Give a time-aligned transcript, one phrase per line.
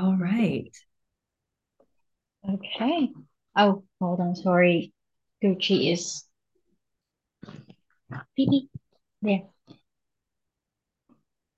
[0.00, 0.70] All right.
[2.48, 3.10] Okay.
[3.54, 4.34] Oh, hold on.
[4.34, 4.94] Sorry.
[5.44, 6.24] Gucci is
[9.20, 9.42] there.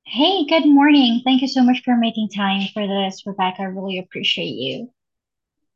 [0.04, 1.20] Hey, good morning.
[1.24, 3.62] Thank you so much for making time for this, Rebecca.
[3.62, 4.90] I really appreciate you.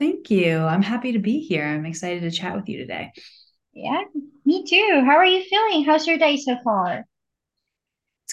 [0.00, 0.58] Thank you.
[0.58, 1.64] I'm happy to be here.
[1.64, 3.12] I'm excited to chat with you today.
[3.74, 4.02] Yeah,
[4.44, 5.04] me too.
[5.06, 5.84] How are you feeling?
[5.84, 7.06] How's your day so far?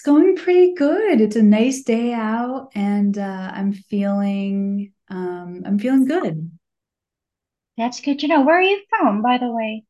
[0.04, 1.22] Going pretty good.
[1.22, 6.50] It's a nice day out and uh, I'm feeling um, I'm feeling good.
[7.78, 8.42] That's good to know.
[8.42, 9.84] Where are you from, by the way?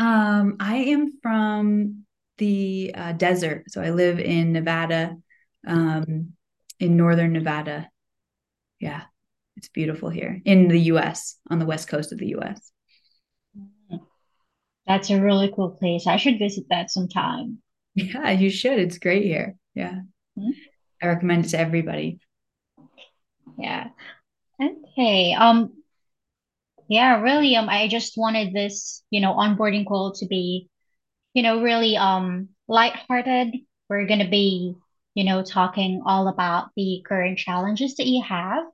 [0.00, 2.04] Um, I am from
[2.38, 3.64] the uh, desert.
[3.68, 5.16] So I live in Nevada,
[5.66, 6.32] um,
[6.80, 7.88] in northern Nevada.
[8.80, 9.02] Yeah,
[9.56, 12.72] it's beautiful here in the US, on the west coast of the US.
[14.86, 16.06] That's a really cool place.
[16.06, 17.62] I should visit that sometime.
[17.94, 18.78] Yeah, you should.
[18.78, 19.56] It's great here.
[19.74, 20.00] Yeah.
[20.38, 20.50] Hmm?
[21.02, 22.18] I recommend it to everybody.
[23.58, 23.88] Yeah.
[24.60, 25.34] Okay.
[25.34, 25.74] Um,
[26.88, 30.68] yeah, really, um, I just wanted this, you know, onboarding call to be
[31.34, 33.54] you know, really um lighthearted.
[33.90, 34.74] We're gonna be,
[35.14, 38.64] you know, talking all about the current challenges that you have.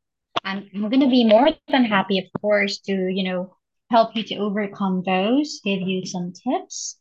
[0.44, 3.56] And I'm gonna be more than happy, of course, to, you know,
[3.90, 6.98] help you to overcome those, give you some tips.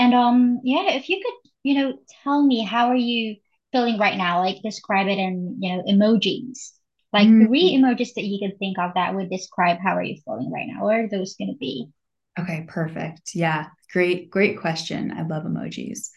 [0.00, 3.36] And um, yeah, if you could, you know, tell me how are you
[3.72, 4.40] feeling right now?
[4.40, 6.72] Like describe it in, you know, emojis.
[7.12, 7.76] Like three Mm.
[7.76, 10.84] emojis that you can think of that would describe how are you feeling right now.
[10.84, 11.88] What are those gonna be?
[12.38, 13.34] Okay, perfect.
[13.34, 15.12] Yeah, great, great question.
[15.12, 16.10] I love emojis.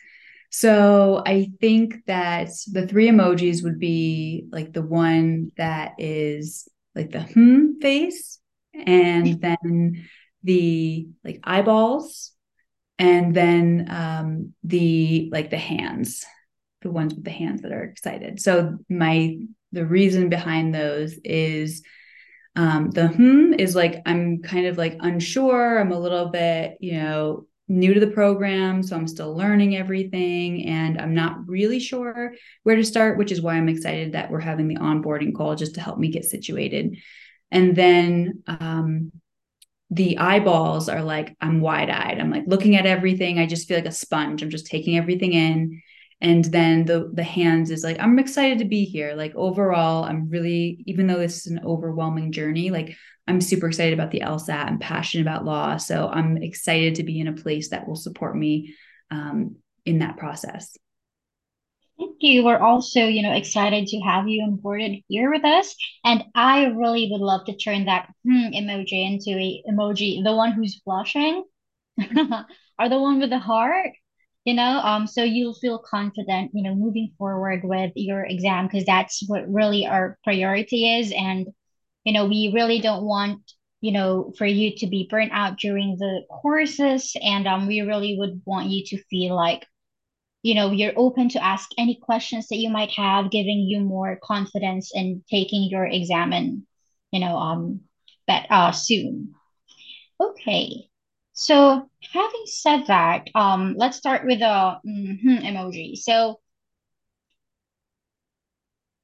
[0.51, 7.11] So I think that the three emojis would be like the one that is like
[7.11, 8.39] the hmm face,
[8.73, 10.05] and then
[10.43, 12.33] the like eyeballs,
[12.99, 16.25] and then um, the like the hands,
[16.81, 18.39] the ones with the hands that are excited.
[18.39, 19.37] So my
[19.71, 21.83] the reason behind those is
[22.55, 25.79] um, the hmm is like I'm kind of like unsure.
[25.79, 30.65] I'm a little bit, you know, new to the program, so I'm still learning everything
[30.67, 34.39] and I'm not really sure where to start, which is why I'm excited that we're
[34.39, 36.97] having the onboarding call just to help me get situated.
[37.51, 39.11] And then um,
[39.93, 42.19] the eyeballs are like I'm wide eyed.
[42.19, 43.37] I'm like looking at everything.
[43.37, 44.41] I just feel like a sponge.
[44.41, 45.81] I'm just taking everything in.
[46.19, 49.13] And then the the hands is like I'm excited to be here.
[49.15, 53.93] Like overall, I'm really even though this is an overwhelming journey, like I'm super excited
[53.93, 54.65] about the LSAT.
[54.65, 58.35] I'm passionate about law, so I'm excited to be in a place that will support
[58.35, 58.73] me
[59.11, 60.75] um, in that process.
[61.97, 62.43] Thank you.
[62.45, 65.75] We're also, you know, excited to have you onboarded here with us.
[66.03, 70.51] And I really would love to turn that hmm emoji into a emoji, the one
[70.53, 71.43] who's blushing
[72.79, 73.91] or the one with the heart,
[74.45, 78.85] you know, um, so you'll feel confident, you know, moving forward with your exam because
[78.85, 81.11] that's what really our priority is.
[81.13, 81.47] And,
[82.05, 83.41] you know, we really don't want,
[83.81, 87.15] you know, for you to be burnt out during the courses.
[87.21, 89.65] And um, we really would want you to feel like
[90.43, 94.19] you know you're open to ask any questions that you might have giving you more
[94.23, 96.63] confidence in taking your exam and
[97.11, 97.81] you know um
[98.27, 99.33] that uh soon.
[100.21, 100.89] Okay.
[101.33, 105.97] So having said that um let's start with a mhm emoji.
[105.97, 106.39] So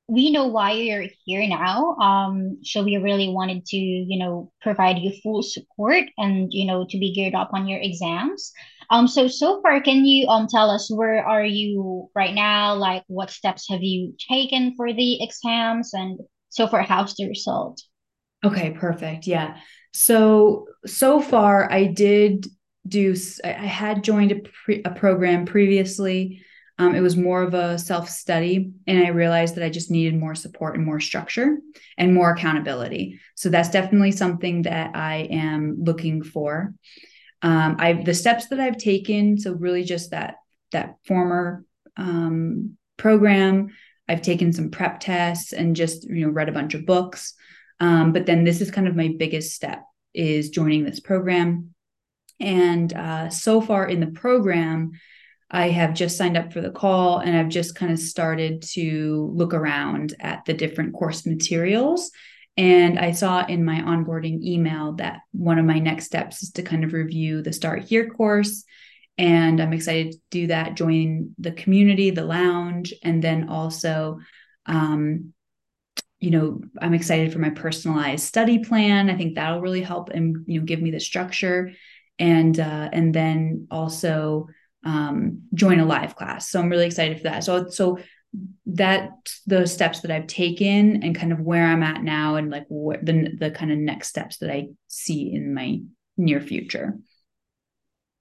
[0.09, 1.95] we know why you're here now.
[1.95, 6.85] Um, so we really wanted to, you know, provide you full support and, you know,
[6.89, 8.51] to be geared up on your exams.
[8.89, 12.73] Um, so so far, can you um tell us where are you right now?
[12.73, 16.19] Like, what steps have you taken for the exams, and
[16.49, 17.79] so far, how's the result?
[18.43, 19.27] Okay, perfect.
[19.27, 19.57] Yeah.
[19.93, 22.47] So so far, I did
[22.87, 23.15] do.
[23.43, 26.41] I had joined a pre, a program previously.
[26.79, 30.15] Um, it was more of a self study, and I realized that I just needed
[30.15, 31.57] more support and more structure
[31.97, 33.19] and more accountability.
[33.35, 36.73] So that's definitely something that I am looking for.
[37.41, 39.37] Um, I the steps that I've taken.
[39.37, 40.35] So really, just that
[40.71, 41.65] that former
[41.97, 43.69] um, program.
[44.07, 47.35] I've taken some prep tests and just you know read a bunch of books
[47.79, 49.83] um, but then this is kind of my biggest step
[50.13, 51.73] is joining this program.
[52.39, 54.91] And uh, so far in the program,
[55.51, 59.31] I have just signed up for the call and I've just kind of started to
[59.33, 62.11] look around at the different course materials.
[62.55, 66.61] And I saw in my onboarding email that one of my next steps is to
[66.61, 68.63] kind of review the Start Here course.
[69.17, 74.19] And I'm excited to do that, join the community, the lounge, and then also
[74.65, 75.33] um,
[76.19, 80.43] you know i'm excited for my personalized study plan i think that'll really help and
[80.47, 81.71] you know give me the structure
[82.19, 84.47] and uh, and then also
[84.85, 87.99] um, join a live class so i'm really excited for that so so
[88.65, 89.09] that
[89.47, 93.05] the steps that I've taken and kind of where I'm at now and like what
[93.05, 95.81] the the kind of next steps that I see in my
[96.17, 96.97] near future.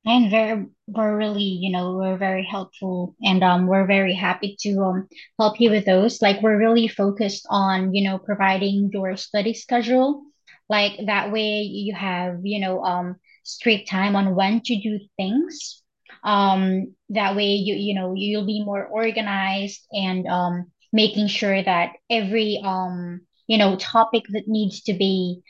[0.07, 4.79] And very, we're really, you know, we're very helpful and um we're very happy to
[4.81, 5.09] um
[5.39, 6.23] help you with those.
[6.23, 10.23] Like we're really focused on, you know, providing your study schedule.
[10.71, 15.83] Like that way you have, you know, um strict time on when to do things.
[16.25, 21.93] Um that way you you know you'll be more organized and um making sure that
[22.11, 25.41] every um you know topic that needs to be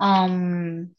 [0.00, 0.90] um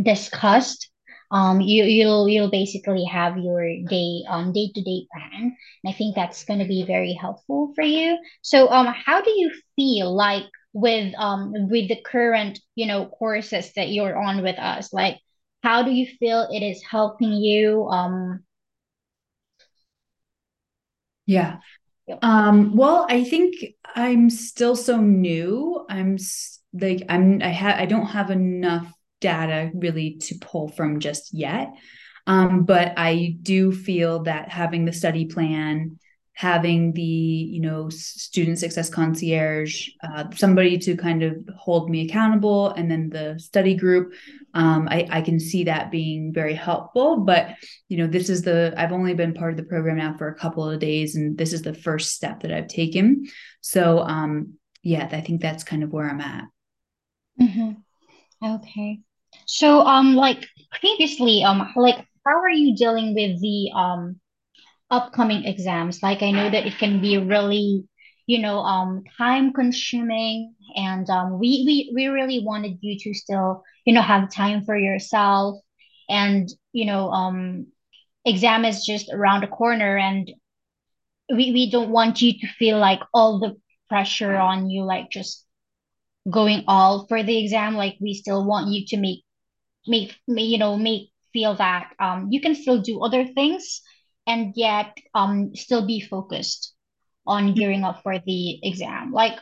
[0.00, 0.90] discussed
[1.30, 5.56] um you you'll you'll basically have your day um day to day plan.
[5.84, 8.18] And i think that's going to be very helpful for you.
[8.42, 13.72] So um how do you feel like with um with the current you know courses
[13.76, 14.92] that you're on with us?
[14.92, 15.18] Like
[15.62, 18.42] how do you feel it is helping you um
[21.26, 21.56] Yeah.
[22.06, 22.16] yeah.
[22.22, 23.54] Um, well, I think
[23.94, 25.84] I'm still so new.
[25.88, 26.18] I'm
[26.72, 31.72] like I'm I have I don't have enough data really to pull from just yet.
[32.26, 35.98] Um, but I do feel that having the study plan,
[36.34, 42.70] having the you know student success concierge, uh, somebody to kind of hold me accountable,
[42.70, 44.12] and then the study group,
[44.52, 47.18] um, I, I can see that being very helpful.
[47.18, 47.56] But
[47.88, 50.34] you know, this is the I've only been part of the program now for a
[50.34, 53.26] couple of days, and this is the first step that I've taken.
[53.60, 56.44] So um, yeah, I think that's kind of where I'm at.
[57.38, 57.70] hmm
[58.42, 59.00] okay
[59.46, 60.46] so um like
[60.80, 64.20] previously um like how are you dealing with the um
[64.94, 66.02] upcoming exams.
[66.02, 67.84] Like I know that it can be really,
[68.26, 73.64] you know, um, time consuming, and um, we we we really wanted you to still,
[73.86, 75.56] you know, have time for yourself,
[76.08, 77.66] and you know, um,
[78.24, 80.30] exam is just around the corner, and
[81.30, 83.56] we we don't want you to feel like all the
[83.88, 85.46] pressure on you, like just
[86.30, 87.74] going all for the exam.
[87.74, 89.24] Like we still want you to make
[89.86, 93.82] make you know make feel that um you can still do other things
[94.26, 96.74] and yet um still be focused
[97.26, 99.38] on gearing up for the exam like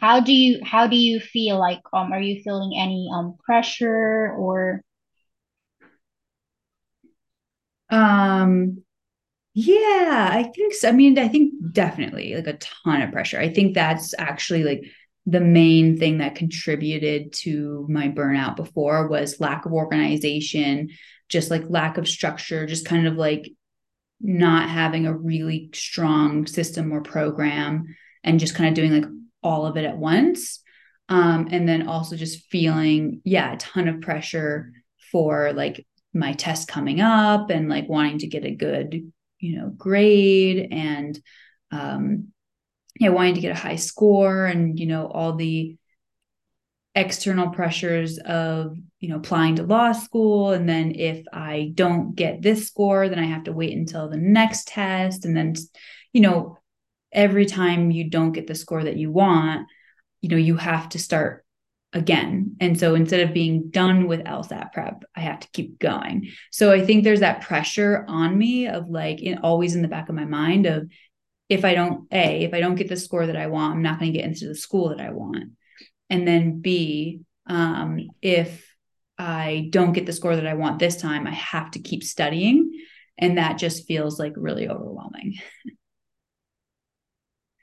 [0.00, 4.32] how do you how do you feel like um are you feeling any um pressure
[4.38, 4.82] or
[7.90, 8.82] Um,
[9.54, 10.88] Yeah, I think so.
[10.90, 13.40] I mean, I think definitely like a ton of pressure.
[13.40, 14.84] I think that's actually like
[15.26, 20.90] the main thing that contributed to my burnout before was lack of organization,
[21.28, 23.50] just like lack of structure, just kind of like
[24.20, 27.86] not having a really strong system or program
[28.22, 29.10] and just kind of doing like
[29.42, 30.62] all of it at once.
[31.08, 34.72] Um, and then also just feeling, yeah, a ton of pressure
[35.10, 39.68] for like my test coming up and like wanting to get a good you know
[39.70, 41.18] grade and
[41.72, 42.28] um
[42.98, 45.76] yeah wanting to get a high score and you know all the
[46.94, 52.42] external pressures of you know applying to law school and then if i don't get
[52.42, 55.54] this score then i have to wait until the next test and then
[56.12, 56.58] you know
[57.12, 59.68] every time you don't get the score that you want
[60.20, 61.44] you know you have to start
[61.92, 62.56] again.
[62.60, 66.30] And so instead of being done with LSAT prep, I have to keep going.
[66.50, 70.08] So I think there's that pressure on me of like in, always in the back
[70.08, 70.88] of my mind of
[71.48, 73.98] if I don't A, if I don't get the score that I want, I'm not
[73.98, 75.50] going to get into the school that I want.
[76.10, 78.66] And then B, um, if
[79.18, 82.72] I don't get the score that I want this time, I have to keep studying.
[83.18, 85.36] And that just feels like really overwhelming.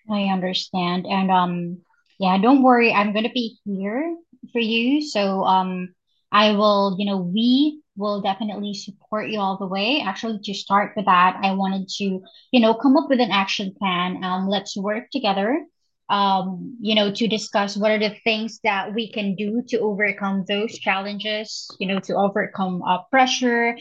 [0.10, 1.06] I understand.
[1.06, 1.80] And um
[2.20, 2.94] yeah don't worry.
[2.94, 4.16] I'm gonna be here
[4.54, 5.01] for you.
[5.01, 5.94] So um
[6.32, 10.01] I will you know we will definitely support you all the way.
[10.06, 13.74] Actually to start with that I wanted to you know come up with an action
[13.77, 14.24] plan.
[14.24, 15.66] Um let's work together
[16.10, 20.44] um you know to discuss what are the things that we can do to overcome
[20.48, 23.76] those challenges you know to overcome uh, pressure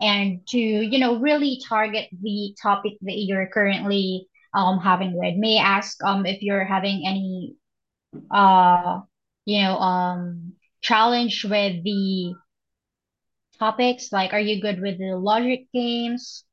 [0.00, 5.34] and to you know really target the topic that you're currently um having with.
[5.36, 7.54] May I ask um if you're having any
[8.30, 9.00] uh
[9.44, 12.34] you know um challenge with the
[13.58, 14.12] topics?
[14.12, 16.44] Like, are you good with the logic games?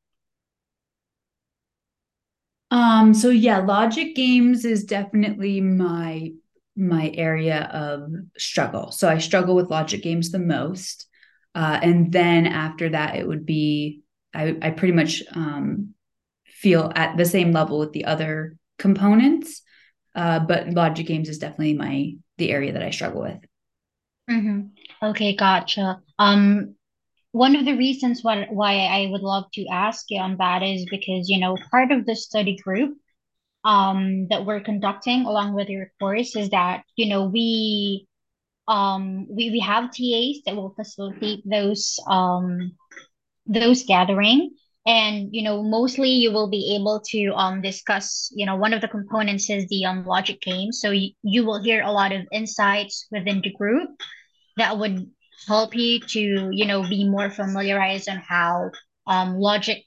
[2.71, 6.31] Um, so yeah, logic games is definitely my
[6.75, 8.91] my area of struggle.
[8.91, 11.07] So I struggle with logic games the most.
[11.53, 14.01] Uh, and then after that, it would be
[14.33, 15.93] I, I pretty much um,
[16.45, 19.61] feel at the same level with the other components.
[20.15, 23.39] Uh, but logic games is definitely my the area that I struggle with.
[24.29, 25.07] Mm-hmm.
[25.07, 26.01] Okay, gotcha.
[26.17, 26.75] Um,
[27.31, 30.86] one of the reasons why why I would love to ask you on that is
[30.89, 32.98] because, you know, part of the study group
[33.65, 38.07] um that we're conducting along with your course is that you know we
[38.67, 42.71] um we we have TAs that will facilitate those um
[43.48, 44.51] those gathering.
[44.86, 48.81] And you know mostly you will be able to um discuss you know one of
[48.81, 50.71] the components is the um logic game.
[50.71, 53.89] So you, you will hear a lot of insights within the group
[54.57, 55.09] that would
[55.48, 58.72] help you to you know be more familiarized on how
[59.08, 59.84] um logic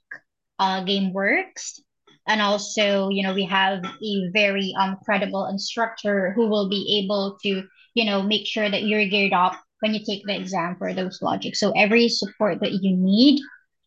[0.59, 1.80] uh game works.
[2.26, 7.38] And also you know we have a very um credible instructor who will be able
[7.42, 10.92] to you know make sure that you're geared up when you take the exam for
[10.94, 11.56] those logic.
[11.56, 13.40] So every support that you need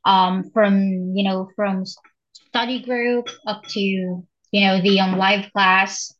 [0.05, 1.83] um from you know from
[2.31, 6.13] study group up to you know the um live class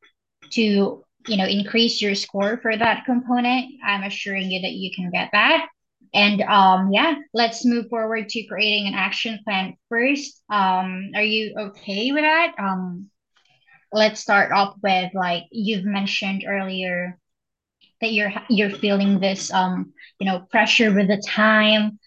[0.52, 5.10] to you know increase your score for that component i'm assuring you that you can
[5.12, 5.68] get that.
[6.14, 10.42] And um yeah let's move forward to creating an action plan first.
[10.50, 12.54] Um are you okay with that?
[12.60, 13.10] Um
[13.92, 17.18] let's start off with like you've mentioned earlier
[18.02, 22.00] that you're you're feeling this um you know pressure with the time.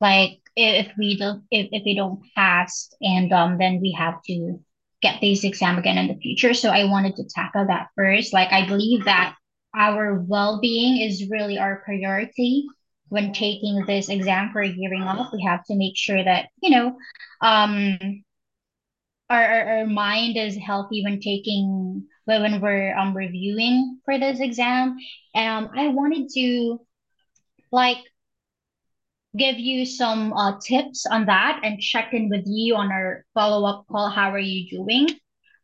[0.00, 4.58] Like if we don't if, if we don't pass and um then we have to
[5.02, 6.54] get this exam again in the future.
[6.54, 8.32] So i wanted to tackle that first.
[8.32, 9.34] Like i believe that
[9.74, 12.64] our well-being is really our priority
[13.08, 16.96] when taking this exam for gearing up we have to make sure that you know
[17.40, 17.98] um
[19.28, 24.96] our, our, our mind is healthy when taking when we're um reviewing for this exam.
[25.34, 26.80] Um i wanted to
[27.72, 27.98] like
[29.36, 33.86] give you some uh, tips on that and check in with you on our follow-up
[33.90, 34.10] call.
[34.10, 35.08] How are you doing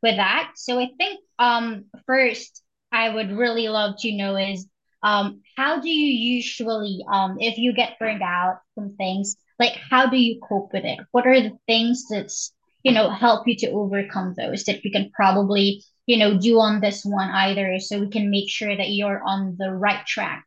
[0.03, 0.53] with that?
[0.57, 4.67] So I think um first I would really love to know is
[5.03, 10.07] um how do you usually um if you get burned out from things, like how
[10.09, 10.99] do you cope with it?
[11.13, 15.11] What are the things that's you know help you to overcome those that we can
[15.13, 19.23] probably you know do on this one either so we can make sure that you're
[19.23, 20.45] on the right track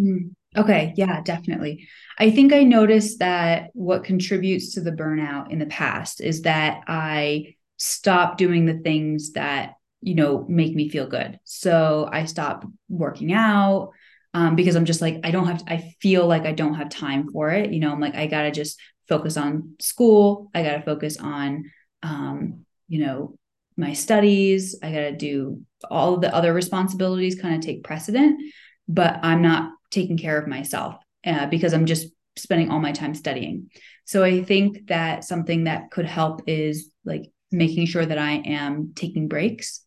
[0.00, 0.34] Mm.
[0.56, 1.88] Okay, yeah, definitely.
[2.18, 6.82] I think I noticed that what contributes to the burnout in the past is that
[6.88, 11.38] I stop doing the things that, you know, make me feel good.
[11.44, 13.90] So I stop working out
[14.32, 16.88] um, because I'm just like, I don't have, to, I feel like I don't have
[16.88, 17.70] time for it.
[17.70, 20.50] You know, I'm like, I got to just focus on school.
[20.54, 21.70] I got to focus on,
[22.02, 23.36] um, you know,
[23.76, 24.76] my studies.
[24.82, 28.40] I got to do all the other responsibilities kind of take precedent,
[28.88, 33.14] but I'm not taking care of myself uh, because I'm just spending all my time
[33.14, 33.70] studying.
[34.04, 38.92] So I think that something that could help is like making sure that I am
[38.94, 39.84] taking breaks.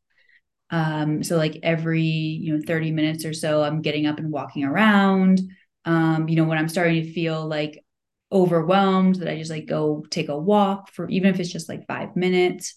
[0.70, 4.63] Um, so like every you know 30 minutes or so, I'm getting up and walking
[4.63, 5.41] around.
[5.86, 7.84] Um, you know, when I'm starting to feel like
[8.31, 11.88] overwhelmed, that I just like go take a walk for even if it's just like
[11.88, 12.75] five minutes.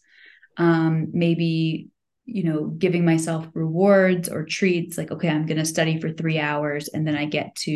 [0.56, 1.88] Um, maybe
[2.26, 6.38] you know, giving myself rewards or treats like, okay, I'm going to study for three
[6.38, 7.70] hours and then I get to,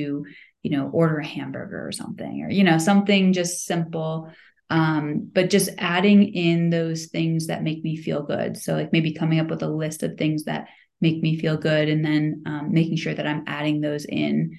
[0.62, 4.30] you know, order a hamburger or something, or, you know, something just simple.
[4.70, 8.56] Um, but just adding in those things that make me feel good.
[8.56, 10.68] So, like maybe coming up with a list of things that
[11.00, 14.58] make me feel good and then um, making sure that I'm adding those in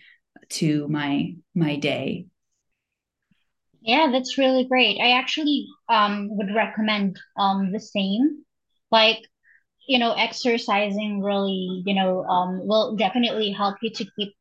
[0.50, 2.26] to my my day
[3.82, 8.44] yeah that's really great i actually um would recommend um the same
[8.92, 9.20] like
[9.90, 14.36] you know, exercising really, you know, um, will definitely help you to keep,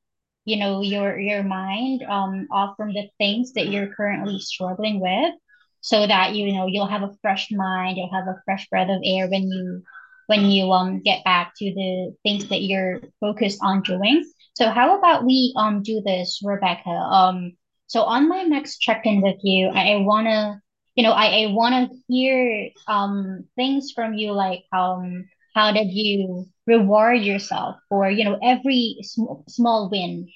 [0.45, 5.35] you know, your your mind um off from the things that you're currently struggling with,
[5.81, 9.03] so that you know you'll have a fresh mind, you'll have a fresh breath of
[9.05, 9.83] air when you
[10.27, 14.25] when you um get back to the things that you're focused on doing.
[14.55, 16.91] So how about we um do this, Rebecca?
[16.91, 17.53] Um,
[17.87, 20.61] so on my next check-in with you, I, I wanna
[20.95, 25.89] you know, I, I want to hear um things from you like um how did
[25.91, 30.29] you reward yourself for, you know, every sm small win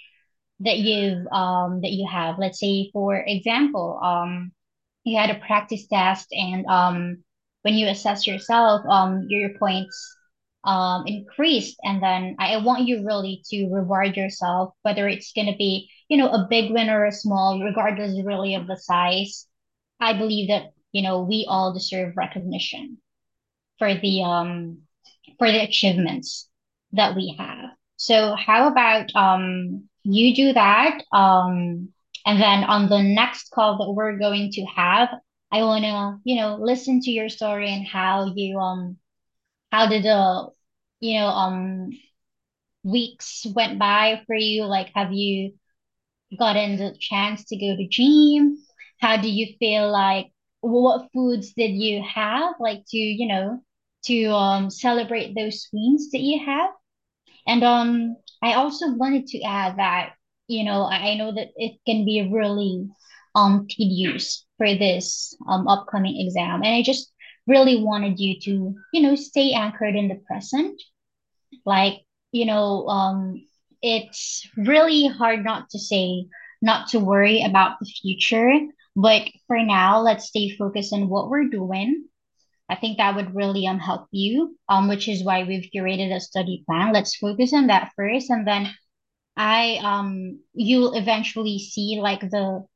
[0.60, 2.38] that you've um that you have?
[2.38, 4.52] Let's say, for example, um
[5.04, 7.24] you had a practice test and um
[7.62, 10.16] when you assess yourself, um your points
[10.64, 15.56] um increased and then I, I want you really to reward yourself, whether it's gonna
[15.56, 19.46] be, you know, a big win or a small, regardless really of the size.
[20.00, 22.98] I believe that, you know, we all deserve recognition
[23.78, 24.78] for the um
[25.38, 26.48] for the achievements
[26.92, 27.70] that we have.
[27.96, 31.88] So how about um you do that um
[32.26, 35.08] and then on the next call that we're going to have,
[35.50, 38.96] I want to, you know, listen to your story and how you um
[39.72, 40.48] how did the
[41.00, 41.90] you know um
[42.84, 44.64] weeks went by for you?
[44.64, 45.54] Like have you
[46.38, 48.58] gotten the chance to go to gym?
[49.00, 53.62] How do you feel like what foods did you have like to, you know,
[54.04, 56.70] to um, celebrate those wins that you have.
[57.46, 60.12] And um, I also wanted to add that,
[60.48, 62.88] you know, I, know that it can be really
[63.34, 66.62] um tedious for this um upcoming exam.
[66.62, 67.10] And I just
[67.46, 70.80] really wanted you to, you know, stay anchored in the present.
[71.64, 73.44] Like, you know, um,
[73.82, 76.26] it's really hard not to say,
[76.60, 78.52] not to worry about the future.
[78.94, 82.04] But for now, let's stay focused on what we're doing
[82.72, 86.20] I think that would really um help you, um, which is why we've curated a
[86.20, 86.92] study plan.
[86.92, 88.72] Let's focus on that first, and then
[89.36, 92.66] I um you'll eventually see like the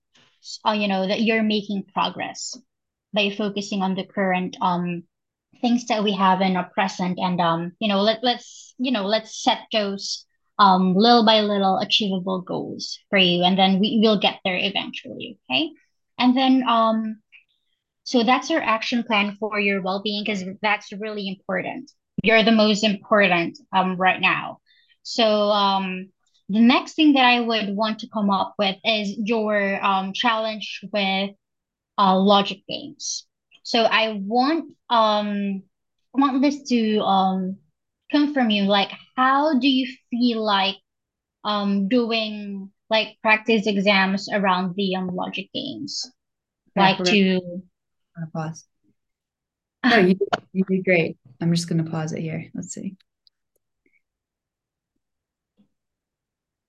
[0.67, 2.57] uh, you know that you're making progress
[3.15, 5.05] by focusing on the current um
[5.61, 9.07] things that we have in our present, and um you know let let's you know
[9.07, 10.26] let's set those
[10.59, 15.38] um little by little achievable goals for you, and then we will get there eventually.
[15.50, 15.71] Okay,
[16.19, 17.21] and then um
[18.07, 21.91] so that's your action plan for your well-being because that's really important.
[22.23, 24.61] You're the most important um right now.
[25.03, 26.11] So um
[26.49, 30.81] the next thing that I would want to come up with is your um challenge
[30.93, 31.31] with
[31.99, 33.27] uh logic games.
[33.65, 35.63] So I want um
[36.15, 37.57] want this to um
[38.13, 40.77] come from you like how do you feel like
[41.45, 46.11] um doing like practice exams around the um logic games?
[46.77, 47.63] Like to
[48.32, 48.66] pause.
[49.85, 50.16] No, you
[50.52, 51.16] you did great.
[51.40, 52.50] I'm just gonna pause it here.
[52.54, 52.96] Let's see.